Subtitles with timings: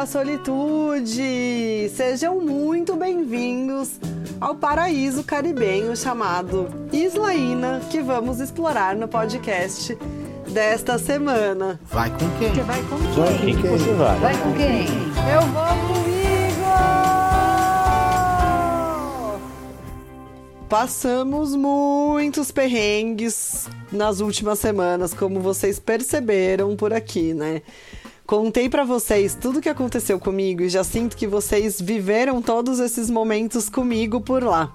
[0.00, 1.90] da solitude!
[1.94, 4.00] Sejam muito bem-vindos
[4.40, 9.98] ao paraíso caribenho chamado Isla Ina, que vamos explorar no podcast
[10.48, 11.78] desta semana.
[11.84, 12.48] Vai com quem?
[12.48, 13.54] Você vai com Vai quem?
[13.54, 14.18] com quem você vai?
[14.20, 14.86] Vai com quem?
[15.34, 16.20] Eu vou comigo!
[20.66, 27.60] Passamos muitos perrengues nas últimas semanas, como vocês perceberam por aqui, né?
[28.30, 32.78] Contei pra vocês tudo o que aconteceu comigo e já sinto que vocês viveram todos
[32.78, 34.72] esses momentos comigo por lá.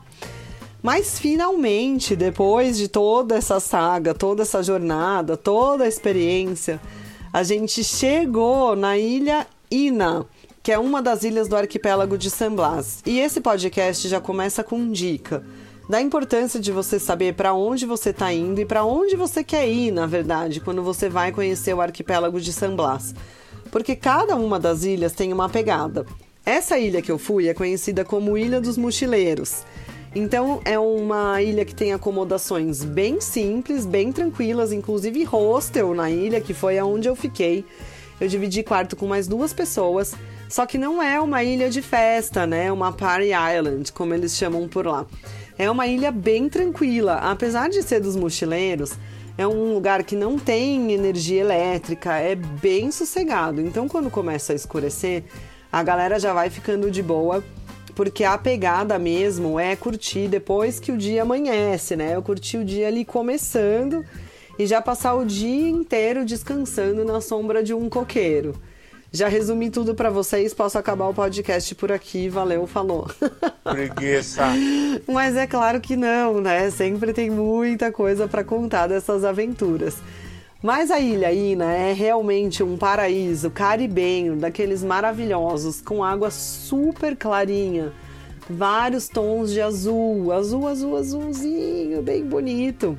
[0.84, 6.82] Mas finalmente, depois de toda essa saga, toda essa jornada, toda a experiência,
[7.32, 10.26] a gente chegou na ilha Ina,
[10.62, 13.02] que é uma das ilhas do arquipélago de San Blas.
[13.06, 15.46] E esse podcast já começa com dica
[15.88, 19.66] da importância de você saber para onde você está indo e para onde você quer
[19.70, 23.16] ir, na verdade, quando você vai conhecer o arquipélago de San Blas.
[23.76, 26.06] Porque cada uma das ilhas tem uma pegada.
[26.46, 29.66] Essa ilha que eu fui é conhecida como Ilha dos Mochileiros.
[30.16, 36.40] Então é uma ilha que tem acomodações bem simples, bem tranquilas, inclusive hostel na ilha,
[36.40, 37.66] que foi aonde eu fiquei.
[38.18, 40.16] Eu dividi quarto com mais duas pessoas,
[40.48, 42.68] só que não é uma ilha de festa, né?
[42.68, 45.06] É uma party island, como eles chamam por lá.
[45.58, 48.94] É uma ilha bem tranquila, apesar de ser dos mochileiros.
[49.38, 53.60] É um lugar que não tem energia elétrica, é bem sossegado.
[53.60, 55.24] Então, quando começa a escurecer,
[55.72, 57.44] a galera já vai ficando de boa
[57.96, 62.16] porque a pegada mesmo é curtir depois que o dia amanhece, né?
[62.16, 64.06] Eu curti o dia ali começando
[64.60, 68.54] e já passar o dia inteiro descansando na sombra de um coqueiro.
[69.16, 72.28] Já resumi tudo para vocês, posso acabar o podcast por aqui.
[72.28, 73.10] Valeu, falou.
[73.64, 74.44] Preguiça.
[75.08, 76.70] Mas é claro que não, né?
[76.70, 79.96] Sempre tem muita coisa para contar dessas aventuras.
[80.62, 87.94] Mas a Ilha Ina é realmente um paraíso caribenho, daqueles maravilhosos, com água super clarinha,
[88.50, 92.98] vários tons de azul, azul, azul, azulzinho, bem bonito.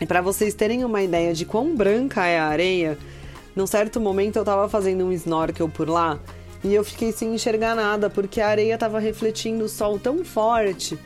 [0.00, 2.98] E para vocês terem uma ideia de quão branca é a areia,
[3.60, 6.18] num certo momento eu tava fazendo um snorkel por lá
[6.64, 10.98] e eu fiquei sem enxergar nada porque a areia tava refletindo o sol tão forte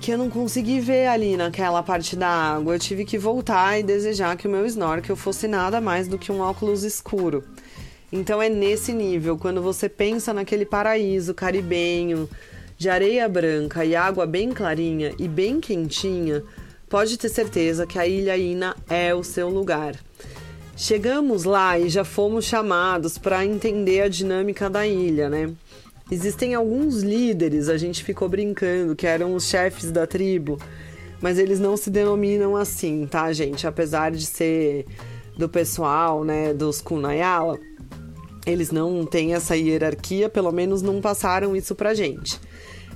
[0.00, 2.76] que eu não consegui ver ali naquela parte da água.
[2.76, 6.30] Eu tive que voltar e desejar que o meu snorkel fosse nada mais do que
[6.30, 7.42] um óculos escuro.
[8.12, 12.30] Então é nesse nível, quando você pensa naquele paraíso caribenho,
[12.78, 16.44] de areia branca e água bem clarinha e bem quentinha,
[16.88, 19.96] pode ter certeza que a Ilha Ina é o seu lugar.
[20.76, 25.52] Chegamos lá e já fomos chamados para entender a dinâmica da ilha, né?
[26.10, 30.58] Existem alguns líderes, a gente ficou brincando, que eram os chefes da tribo,
[31.20, 33.66] mas eles não se denominam assim, tá, gente?
[33.66, 34.84] Apesar de ser
[35.38, 37.58] do pessoal, né, dos Kunayala,
[38.44, 42.38] eles não têm essa hierarquia, pelo menos não passaram isso pra gente.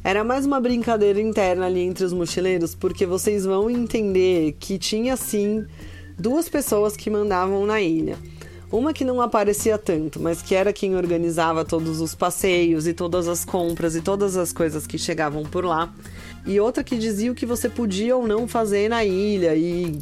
[0.04, 5.16] Era mais uma brincadeira interna ali entre os mochileiros, porque vocês vão entender que tinha
[5.16, 5.64] sim
[6.18, 8.16] duas pessoas que mandavam na ilha.
[8.70, 13.26] Uma que não aparecia tanto, mas que era quem organizava todos os passeios e todas
[13.26, 15.94] as compras e todas as coisas que chegavam por lá.
[16.46, 19.98] E outra que dizia o que você podia ou não fazer na ilha e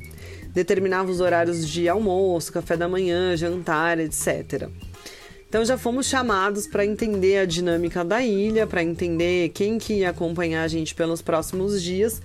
[0.52, 4.68] determinava os horários de almoço, café da manhã, jantar, etc.
[5.48, 10.10] Então já fomos chamados para entender a dinâmica da ilha, para entender quem que ia
[10.10, 12.20] acompanhar a gente pelos próximos dias.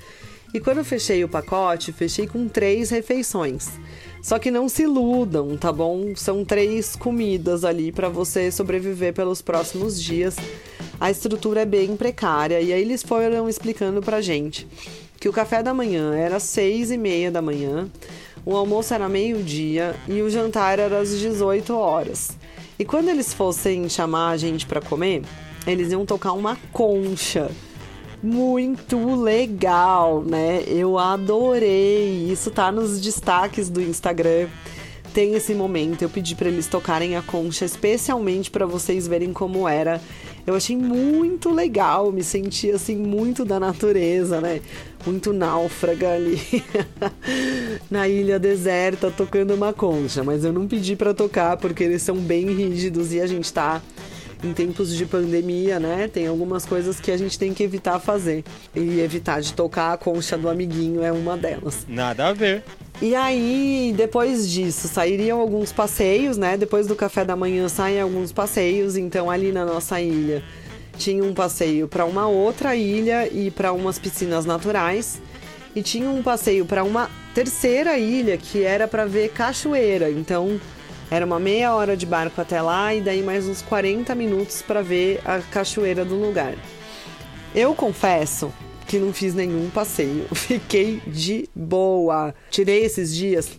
[0.54, 3.70] E quando eu fechei o pacote, fechei com três refeições.
[4.22, 6.14] Só que não se iludam, tá bom?
[6.16, 10.36] São três comidas ali para você sobreviver pelos próximos dias.
[11.00, 14.68] A estrutura é bem precária e aí eles foram explicando pra gente
[15.20, 17.88] que o café da manhã era seis e meia da manhã,
[18.44, 22.32] o almoço era meio-dia e o jantar era às 18 horas.
[22.78, 25.22] E quando eles fossem chamar a gente para comer,
[25.68, 27.52] eles iam tocar uma concha
[28.22, 30.64] muito legal, né?
[30.68, 32.32] Eu adorei.
[32.32, 34.48] Isso tá nos destaques do Instagram.
[35.14, 36.02] Tem esse momento.
[36.02, 40.02] Eu pedi para eles tocarem a concha especialmente para vocês verem como era.
[40.46, 44.60] Eu achei muito legal, me senti assim muito da natureza, né?
[45.06, 46.40] Muito náufraga ali
[47.92, 52.16] na ilha deserta tocando uma concha, mas eu não pedi para tocar porque eles são
[52.16, 53.82] bem rígidos e a gente tá
[54.44, 56.08] em tempos de pandemia, né?
[56.08, 58.44] Tem algumas coisas que a gente tem que evitar fazer.
[58.76, 61.86] E evitar de tocar a concha do amiguinho é uma delas.
[61.88, 62.64] Nada a ver.
[63.02, 66.58] E aí, depois disso, sairiam alguns passeios, né?
[66.58, 68.98] Depois do café da manhã saem alguns passeios.
[68.98, 70.44] Então, ali na nossa ilha,
[70.98, 75.22] tinha um passeio para uma outra ilha e para umas piscinas naturais.
[75.76, 80.10] E tinha um passeio para uma terceira ilha que era para ver cachoeira.
[80.12, 80.60] Então,
[81.12, 84.82] Era uma meia hora de barco até lá e daí mais uns 40 minutos para
[84.82, 86.56] ver a cachoeira do lugar.
[87.54, 88.50] Eu confesso
[88.88, 92.34] que não fiz nenhum passeio, fiquei de boa.
[92.50, 93.50] Tirei esses dias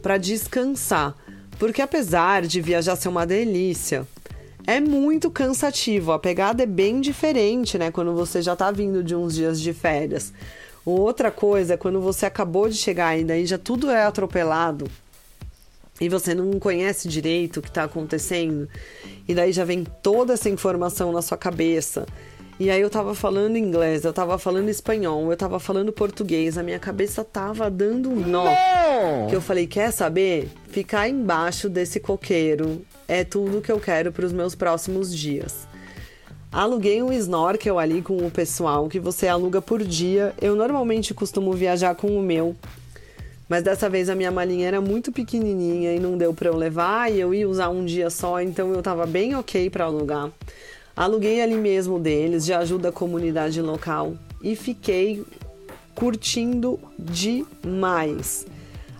[0.00, 1.14] para descansar,
[1.58, 4.08] porque apesar de viajar ser uma delícia,
[4.66, 6.10] é muito cansativo.
[6.10, 7.90] A pegada é bem diferente, né?
[7.90, 10.32] Quando você já tá vindo de uns dias de férias.
[10.86, 14.86] Outra coisa é quando você acabou de chegar e daí já tudo é atropelado
[16.00, 18.68] e você não conhece direito o que está acontecendo,
[19.26, 22.06] e daí já vem toda essa informação na sua cabeça.
[22.58, 26.62] E aí eu tava falando inglês, eu tava falando espanhol, eu tava falando português, a
[26.62, 28.44] minha cabeça tava dando um nó.
[28.44, 29.26] Não!
[29.28, 30.48] Que eu falei, quer saber?
[30.68, 35.66] Ficar embaixo desse coqueiro é tudo que eu quero para os meus próximos dias.
[36.52, 40.32] Aluguei um snorkel ali com o pessoal que você aluga por dia.
[40.40, 42.54] Eu normalmente costumo viajar com o meu,
[43.48, 47.12] mas dessa vez a minha malinha era muito pequenininha e não deu para eu levar
[47.12, 50.30] e eu ia usar um dia só, então eu tava bem ok para alugar.
[50.96, 55.24] Aluguei ali mesmo deles, de ajuda à comunidade local e fiquei
[55.94, 58.46] curtindo demais.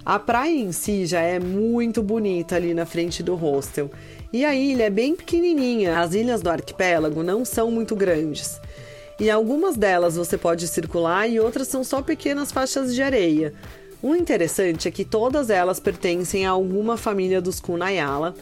[0.05, 3.91] A praia em si já é muito bonita ali na frente do hostel.
[4.33, 5.99] E a ilha é bem pequenininha.
[5.99, 8.61] As ilhas do arquipélago não são muito grandes.
[9.19, 13.55] E algumas delas você pode circular e outras são só pequenas faixas de areia.
[14.05, 18.35] O interessante é que todas elas pertencem a alguma família dos Kunayala.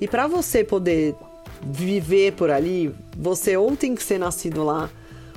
[0.00, 1.14] E para você poder
[1.62, 4.88] viver por ali, você ou tem que ser nascido lá,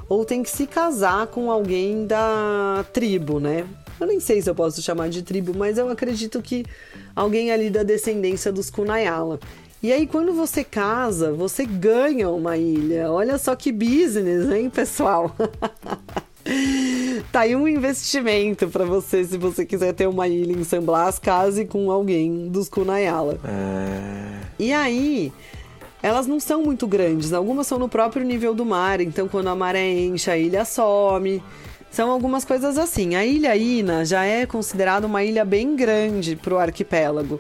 [0.08, 3.68] ou tem que se casar com alguém da tribo, né?
[4.00, 6.66] Eu nem sei se eu posso chamar de tribo, mas eu acredito que
[7.14, 9.38] alguém ali da descendência dos Kunayala.
[9.84, 13.12] E aí, quando você casa, você ganha uma ilha.
[13.12, 15.36] Olha só que business, hein, pessoal?
[17.32, 21.20] tá aí um investimento para você se você quiser ter uma ilha em San Blas,
[21.20, 23.40] case com alguém dos Kunayala.
[23.46, 24.44] É...
[24.60, 25.32] E aí,
[26.02, 29.56] elas não são muito grandes, algumas são no próprio nível do mar, então quando a
[29.56, 31.42] maré enche, a ilha some.
[31.90, 33.16] São algumas coisas assim.
[33.16, 37.40] A ilha Ina já é considerada uma ilha bem grande para o arquipélago.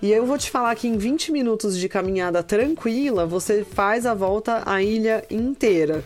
[0.00, 4.14] E eu vou te falar que em 20 minutos de caminhada tranquila, você faz a
[4.14, 6.02] volta à ilha inteira.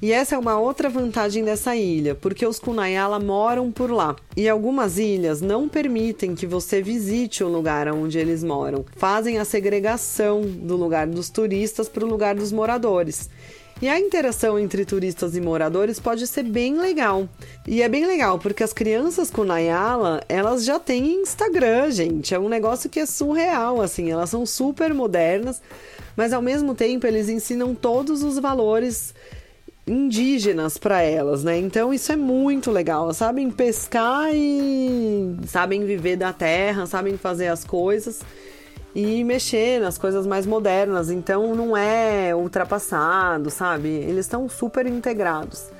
[0.00, 4.14] E essa é uma outra vantagem dessa ilha, porque os Kunayala moram por lá.
[4.36, 8.84] E algumas ilhas não permitem que você visite o lugar onde eles moram.
[8.96, 13.28] Fazem a segregação do lugar dos turistas para o lugar dos moradores.
[13.82, 17.28] E a interação entre turistas e moradores pode ser bem legal.
[17.66, 22.34] E é bem legal porque as crianças com Nayala, elas já têm Instagram, gente.
[22.34, 24.10] É um negócio que é surreal, assim.
[24.10, 25.60] Elas são super modernas,
[26.16, 29.14] mas ao mesmo tempo eles ensinam todos os valores
[29.88, 31.58] indígenas para elas, né?
[31.58, 33.04] Então isso é muito legal.
[33.04, 38.20] Elas sabem pescar e sabem viver da terra, sabem fazer as coisas
[38.94, 41.10] e mexer nas coisas mais modernas.
[41.10, 43.88] Então não é ultrapassado, sabe?
[43.88, 45.70] Eles estão super integrados.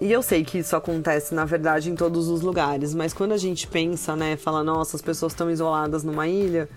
[0.00, 3.36] E eu sei que isso acontece, na verdade, em todos os lugares, mas quando a
[3.36, 6.68] gente pensa, né, fala, nossa, as pessoas estão isoladas numa ilha,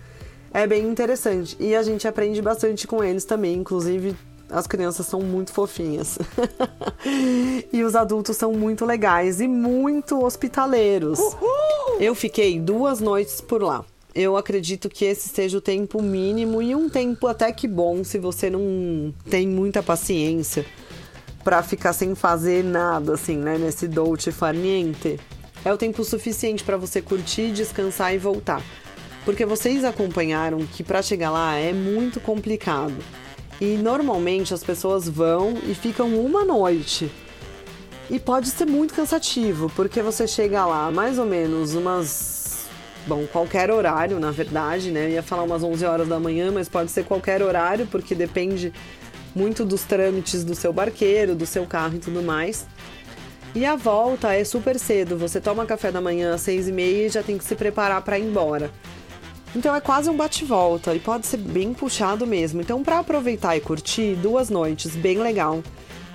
[0.52, 1.56] é bem interessante.
[1.58, 4.16] E a gente aprende bastante com eles também, inclusive
[4.50, 6.18] as crianças são muito fofinhas.
[7.72, 11.18] e os adultos são muito legais e muito hospitaleiros.
[11.18, 12.00] Uhul!
[12.00, 13.84] Eu fiquei duas noites por lá.
[14.14, 18.18] Eu acredito que esse seja o tempo mínimo e um tempo até que bom se
[18.18, 20.64] você não tem muita paciência
[21.44, 25.20] para ficar sem fazer nada assim, né, nesse dolce farniente.
[25.64, 28.62] É o tempo suficiente para você curtir, descansar e voltar.
[29.24, 32.96] Porque vocês acompanharam que para chegar lá é muito complicado.
[33.60, 37.10] E normalmente as pessoas vão e ficam uma noite.
[38.10, 42.66] E pode ser muito cansativo, porque você chega lá mais ou menos umas.
[43.06, 45.06] Bom, qualquer horário, na verdade, né?
[45.06, 48.72] Eu ia falar umas 11 horas da manhã, mas pode ser qualquer horário, porque depende
[49.34, 52.66] muito dos trâmites do seu barqueiro, do seu carro e tudo mais.
[53.54, 55.16] E a volta é super cedo.
[55.16, 58.02] Você toma café da manhã às seis e meia e já tem que se preparar
[58.02, 58.70] para ir embora.
[59.56, 62.60] Então é quase um bate-volta e pode ser bem puxado mesmo.
[62.60, 65.62] Então, para aproveitar e curtir duas noites, bem legal.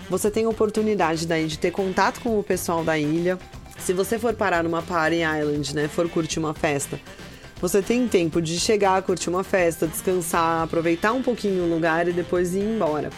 [0.09, 3.39] Você tem a oportunidade daí de ter contato com o pessoal da ilha.
[3.79, 6.99] Se você for parar numa party island, né, for curtir uma festa,
[7.59, 12.11] você tem tempo de chegar, curtir uma festa, descansar, aproveitar um pouquinho o lugar e
[12.11, 13.09] depois ir embora.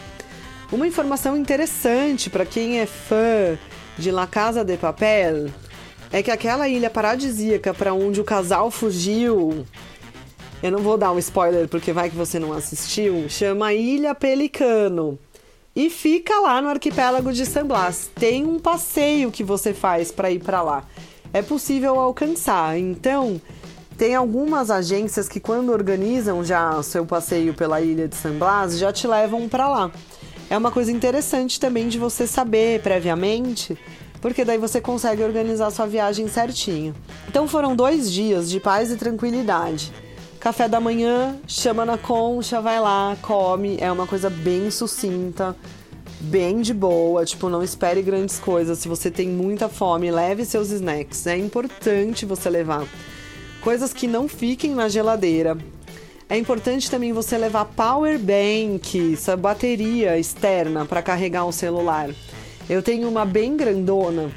[0.71, 3.57] Uma informação interessante para quem é fã
[3.97, 5.47] de La Casa de Papel
[6.11, 9.65] é que aquela ilha paradisíaca para onde o casal fugiu
[10.65, 13.29] eu não vou dar um spoiler porque vai que você não assistiu.
[13.29, 15.19] Chama Ilha Pelicano.
[15.75, 18.09] E fica lá no arquipélago de San Blas.
[18.15, 20.83] Tem um passeio que você faz para ir para lá.
[21.31, 22.79] É possível alcançar.
[22.79, 23.39] Então,
[23.97, 28.77] Tem algumas agências que quando organizam já o seu passeio pela ilha de San Blas,
[28.77, 29.91] já te levam para lá.
[30.49, 33.77] É uma coisa interessante também de você saber previamente,
[34.21, 36.93] porque daí você consegue organizar sua viagem certinho.
[37.29, 39.93] Então foram dois dias de paz e tranquilidade.
[40.45, 43.77] Café da manhã, chama na concha, vai lá, come.
[43.81, 45.55] É uma coisa bem sucinta,
[46.21, 47.25] bem de boa.
[47.25, 48.77] Tipo, não espere grandes coisas.
[48.77, 51.25] Se você tem muita fome, leve seus snacks.
[51.25, 52.85] É importante você levar
[53.59, 55.57] coisas que não fiquem na geladeira.
[56.29, 62.11] É importante também você levar power bank, essa bateria externa para carregar o celular.
[62.69, 64.29] Eu tenho uma bem grandona,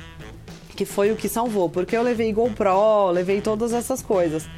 [0.75, 4.49] que foi o que salvou, porque eu levei GoPro, levei todas essas coisas.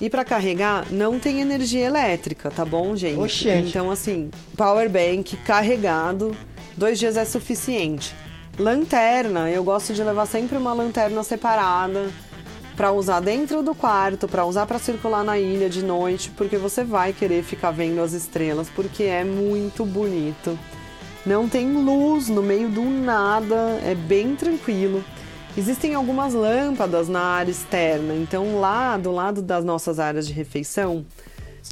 [0.00, 3.18] E para carregar não tem energia elétrica, tá bom, gente?
[3.18, 3.70] Oxente.
[3.70, 6.36] Então assim, power bank carregado,
[6.76, 8.14] dois dias é suficiente.
[8.58, 12.10] Lanterna, eu gosto de levar sempre uma lanterna separada
[12.76, 16.84] para usar dentro do quarto, para usar para circular na ilha de noite, porque você
[16.84, 20.58] vai querer ficar vendo as estrelas, porque é muito bonito.
[21.24, 25.02] Não tem luz no meio do nada, é bem tranquilo.
[25.58, 31.06] Existem algumas lâmpadas na área externa, então lá do lado das nossas áreas de refeição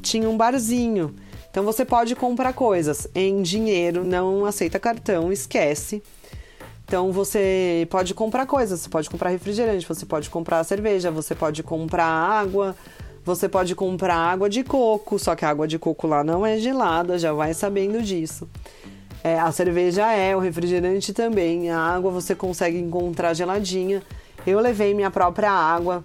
[0.00, 1.14] tinha um barzinho.
[1.50, 6.02] Então você pode comprar coisas em dinheiro, não aceita cartão, esquece.
[6.86, 11.62] Então você pode comprar coisas, você pode comprar refrigerante, você pode comprar cerveja, você pode
[11.62, 12.74] comprar água,
[13.22, 16.56] você pode comprar água de coco, só que a água de coco lá não é
[16.56, 18.48] gelada, já vai sabendo disso.
[19.24, 24.02] É, a cerveja é, o refrigerante também, a água você consegue encontrar geladinha.
[24.46, 26.04] Eu levei minha própria água,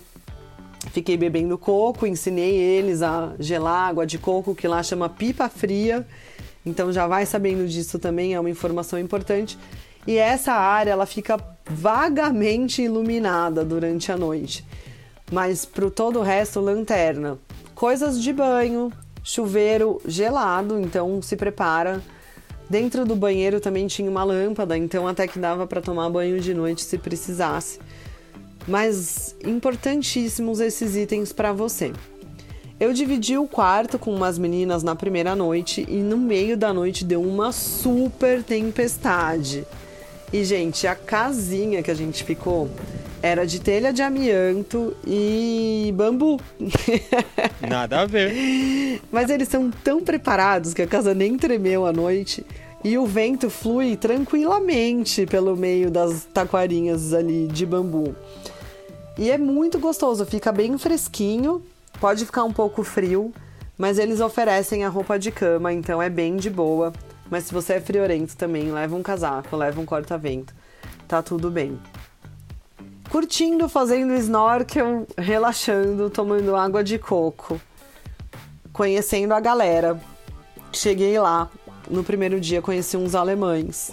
[0.93, 6.07] fiquei bebendo coco, ensinei eles a gelar água de coco, que lá chama pipa fria.
[6.65, 9.59] Então já vai sabendo disso também, é uma informação importante.
[10.07, 11.37] E essa área ela fica
[11.69, 14.65] vagamente iluminada durante a noite.
[15.29, 17.37] Mas para todo o resto, lanterna.
[17.75, 22.01] Coisas de banho, chuveiro gelado, então se prepara.
[22.69, 26.53] Dentro do banheiro também tinha uma lâmpada, então até que dava para tomar banho de
[26.53, 27.79] noite se precisasse.
[28.67, 31.91] Mas importantíssimos esses itens para você.
[32.79, 37.03] Eu dividi o quarto com umas meninas na primeira noite e no meio da noite
[37.03, 39.65] deu uma super tempestade.
[40.31, 42.69] E, gente, a casinha que a gente ficou
[43.21, 46.39] era de telha de amianto e bambu.
[47.67, 49.01] Nada a ver.
[49.11, 52.45] Mas eles são tão preparados que a casa nem tremeu à noite.
[52.83, 58.15] E o vento flui tranquilamente pelo meio das taquarinhas ali de bambu.
[59.17, 61.61] E é muito gostoso, fica bem fresquinho,
[61.99, 63.33] pode ficar um pouco frio,
[63.77, 66.93] mas eles oferecem a roupa de cama, então é bem de boa.
[67.29, 70.55] Mas se você é friorento também, leva um casaco, leva um corta-vento.
[71.05, 71.77] Tá tudo bem.
[73.09, 77.59] Curtindo, fazendo snorkel, relaxando, tomando água de coco.
[78.71, 79.99] Conhecendo a galera.
[80.71, 81.49] Cheguei lá.
[81.89, 83.91] No primeiro dia conheci uns alemães.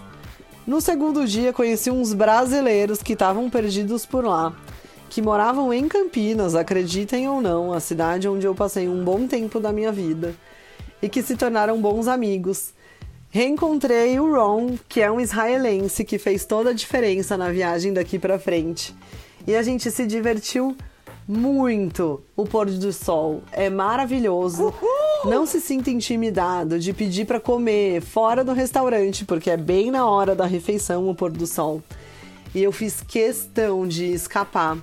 [0.66, 4.52] No segundo dia conheci uns brasileiros que estavam perdidos por lá,
[5.08, 9.58] que moravam em Campinas, acreditem ou não, a cidade onde eu passei um bom tempo
[9.58, 10.35] da minha vida,
[11.00, 12.75] e que se tornaram bons amigos.
[13.30, 18.18] Reencontrei o Ron, que é um israelense que fez toda a diferença na viagem daqui
[18.18, 18.95] para frente.
[19.47, 20.76] E a gente se divertiu
[21.28, 22.23] muito.
[22.37, 24.64] O pôr do sol é maravilhoso.
[24.64, 25.30] Uhul!
[25.30, 30.09] Não se sinta intimidado de pedir para comer fora do restaurante, porque é bem na
[30.09, 31.83] hora da refeição o pôr do sol.
[32.54, 34.78] E eu fiz questão de escapar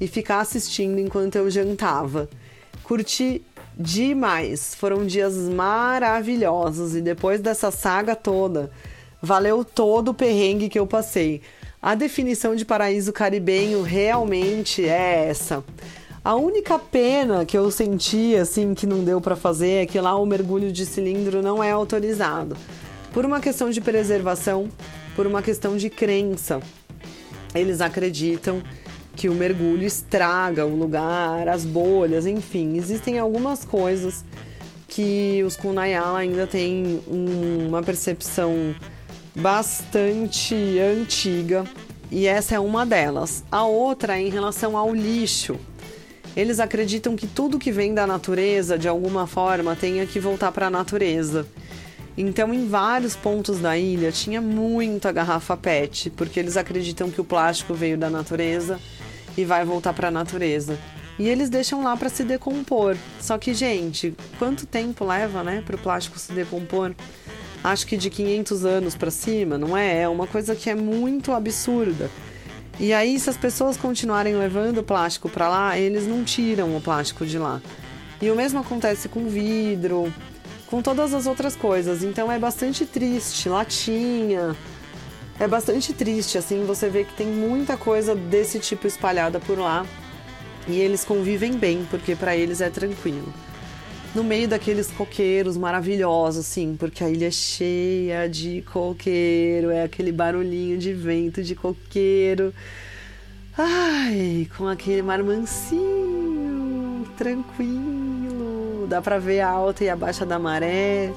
[0.00, 2.28] e ficar assistindo enquanto eu jantava.
[2.84, 3.42] Curti
[3.78, 4.74] demais.
[4.74, 8.70] Foram dias maravilhosos e depois dessa saga toda,
[9.22, 11.40] valeu todo o perrengue que eu passei.
[11.80, 15.62] A definição de paraíso caribenho realmente é essa.
[16.24, 20.16] A única pena que eu senti assim que não deu para fazer é que lá
[20.16, 22.56] o mergulho de cilindro não é autorizado.
[23.12, 24.68] Por uma questão de preservação,
[25.14, 26.60] por uma questão de crença.
[27.54, 28.62] Eles acreditam
[29.18, 34.24] que o mergulho estraga o lugar, as bolhas, enfim, existem algumas coisas
[34.86, 38.72] que os Kunayala ainda têm uma percepção
[39.34, 41.64] bastante antiga
[42.12, 43.42] e essa é uma delas.
[43.50, 45.56] A outra é em relação ao lixo.
[46.36, 50.68] Eles acreditam que tudo que vem da natureza, de alguma forma, tenha que voltar para
[50.68, 51.44] a natureza.
[52.16, 57.24] Então, em vários pontos da ilha tinha muita garrafa PET, porque eles acreditam que o
[57.24, 58.78] plástico veio da natureza
[59.38, 60.76] e vai voltar para a natureza.
[61.16, 62.96] E eles deixam lá para se decompor.
[63.20, 66.92] Só que, gente, quanto tempo leva, né, para o plástico se decompor?
[67.62, 70.02] Acho que de 500 anos para cima, não é?
[70.02, 72.10] É uma coisa que é muito absurda.
[72.80, 76.80] E aí, se as pessoas continuarem levando o plástico para lá, eles não tiram o
[76.80, 77.60] plástico de lá.
[78.20, 80.12] E o mesmo acontece com vidro,
[80.66, 82.02] com todas as outras coisas.
[82.02, 84.56] Então é bastante triste, latinha.
[85.40, 89.86] É bastante triste, assim, você vê que tem muita coisa desse tipo espalhada por lá.
[90.66, 93.32] E eles convivem bem, porque para eles é tranquilo.
[94.14, 100.10] No meio daqueles coqueiros maravilhosos, sim, porque a ilha é cheia de coqueiro, é aquele
[100.10, 102.52] barulhinho de vento de coqueiro.
[103.56, 108.86] Ai, com aquele mar mansinho, tranquilo.
[108.88, 111.12] Dá pra ver a alta e a baixa da maré.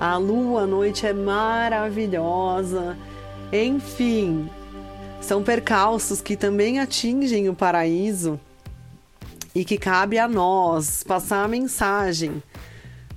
[0.00, 2.96] A lua à noite é maravilhosa.
[3.52, 4.50] Enfim,
[5.22, 8.38] são percalços que também atingem o paraíso
[9.54, 12.42] e que cabe a nós passar a mensagem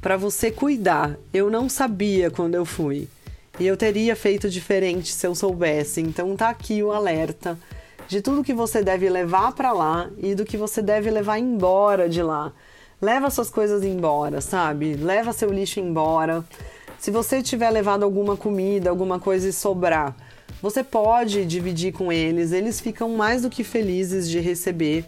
[0.02, 1.18] para você cuidar.
[1.34, 3.10] Eu não sabia quando eu fui
[3.60, 6.00] e eu teria feito diferente se eu soubesse.
[6.00, 7.60] Então tá aqui o alerta
[8.08, 12.08] de tudo que você deve levar para lá e do que você deve levar embora
[12.08, 12.54] de lá.
[13.02, 14.94] Leva suas coisas embora, sabe?
[14.94, 16.44] Leva seu lixo embora.
[17.02, 20.16] Se você tiver levado alguma comida, alguma coisa e sobrar,
[20.62, 22.52] você pode dividir com eles.
[22.52, 25.06] Eles ficam mais do que felizes de receber.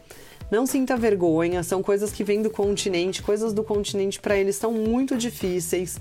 [0.49, 4.71] Não sinta vergonha, são coisas que vêm do continente, coisas do continente para eles são
[4.71, 5.99] muito difíceis.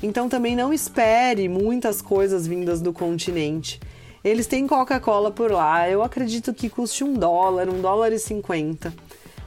[0.00, 3.80] Então também não espere muitas coisas vindas do continente.
[4.22, 8.94] Eles têm Coca-Cola por lá, eu acredito que custe um dólar, um dólar e cinquenta.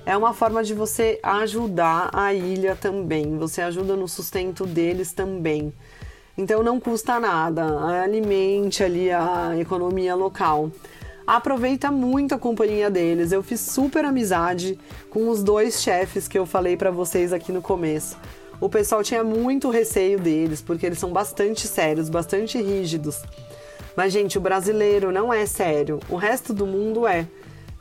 [0.07, 5.73] É uma forma de você ajudar a ilha também, você ajuda no sustento deles também.
[6.37, 7.65] Então não custa nada,
[8.01, 10.71] alimente ali a economia local.
[11.27, 13.33] Aproveita muito a companhia deles.
[13.33, 17.61] Eu fiz super amizade com os dois chefes que eu falei para vocês aqui no
[17.61, 18.17] começo.
[18.61, 23.21] O pessoal tinha muito receio deles, porque eles são bastante sérios, bastante rígidos.
[23.93, 27.27] Mas, gente, o brasileiro não é sério, o resto do mundo é.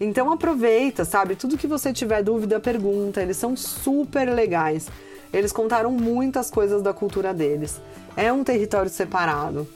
[0.01, 1.37] Então aproveita, sabe?
[1.37, 3.23] Tudo que você tiver dúvida, pergunta.
[3.23, 4.89] Eles são super legais.
[5.33, 7.81] Eles contaram muitas coisas da cultura deles.
[8.17, 9.67] É um território separado.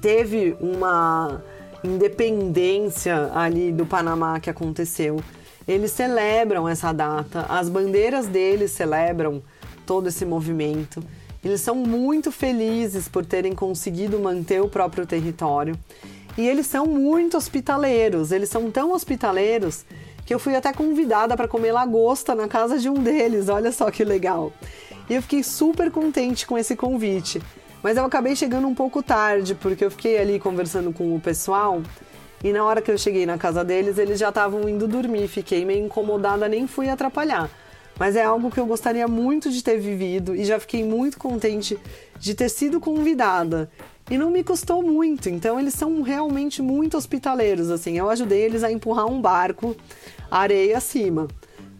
[0.00, 1.42] Teve uma
[1.82, 5.20] independência ali do Panamá que aconteceu.
[5.66, 9.42] Eles celebram essa data, as bandeiras deles celebram
[9.84, 11.02] todo esse movimento.
[11.44, 15.76] Eles são muito felizes por terem conseguido manter o próprio território.
[16.36, 19.84] E eles são muito hospitaleiros, eles são tão hospitaleiros
[20.24, 23.90] que eu fui até convidada para comer lagosta na casa de um deles, olha só
[23.90, 24.52] que legal.
[25.08, 27.40] E eu fiquei super contente com esse convite.
[27.82, 31.80] Mas eu acabei chegando um pouco tarde, porque eu fiquei ali conversando com o pessoal
[32.44, 35.26] e na hora que eu cheguei na casa deles, eles já estavam indo dormir.
[35.26, 37.50] Fiquei meio incomodada, nem fui atrapalhar.
[37.98, 41.78] Mas é algo que eu gostaria muito de ter vivido e já fiquei muito contente
[42.18, 43.70] de ter sido convidada.
[44.08, 47.98] E não me custou muito, então eles são realmente muito hospitaleiros, assim.
[47.98, 49.76] Eu ajudei eles a empurrar um barco,
[50.30, 51.26] areia acima.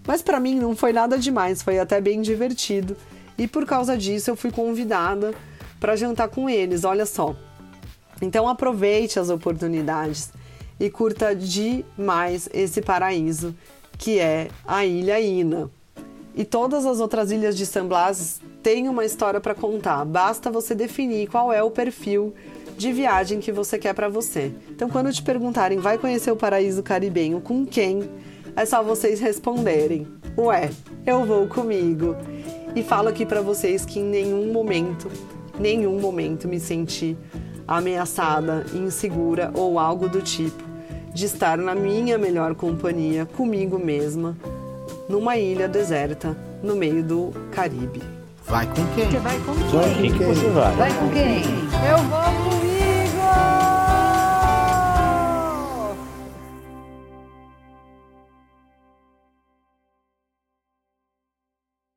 [0.07, 2.97] Mas para mim não foi nada demais, foi até bem divertido.
[3.39, 5.35] E por causa disso eu fui convidada
[5.79, 7.37] para jantar com eles, olha só.
[8.21, 10.31] Então aproveite as oportunidades
[10.81, 13.55] e curta demais esse paraíso
[13.99, 15.71] que é a Ilha Ina.
[16.35, 20.05] E todas as outras ilhas de San Blas têm uma história para contar.
[20.05, 22.35] Basta você definir qual é o perfil
[22.77, 24.51] de viagem que você quer para você.
[24.69, 28.11] Então, quando te perguntarem, vai conhecer o paraíso caribenho com quem?
[28.57, 30.69] É só vocês responderem: Ué,
[31.07, 32.17] eu vou comigo.
[32.75, 35.09] E falo aqui para vocês que em nenhum momento,
[35.61, 37.17] nenhum momento me senti
[37.69, 40.65] ameaçada, insegura ou algo do tipo
[41.15, 44.37] de estar na minha melhor companhia comigo mesma
[45.09, 48.16] numa ilha deserta no meio do Caribe.
[48.49, 49.11] Vai com quem?
[49.11, 50.13] Você vai com Vai quem?
[50.13, 50.51] com quem?
[50.77, 51.43] Vai com quem?
[51.91, 52.56] Eu vou com